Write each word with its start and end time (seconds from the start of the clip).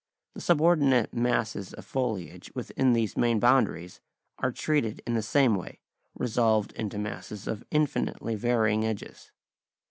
The 0.33 0.41
subordinate 0.41 1.13
masses 1.13 1.73
of 1.75 1.85
foliage 1.85 2.51
within 2.55 2.93
these 2.93 3.15
main 3.15 3.39
boundaries 3.39 4.01
are 4.39 4.51
treated 4.51 4.99
in 5.05 5.13
the 5.13 5.21
same 5.21 5.53
way, 5.53 5.79
resolved 6.15 6.71
into 6.73 6.97
masses 6.97 7.47
of 7.47 7.63
infinitely 7.69 8.33
varying 8.33 8.83
edges. 8.83 9.31